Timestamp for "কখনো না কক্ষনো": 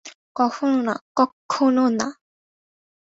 0.35-1.85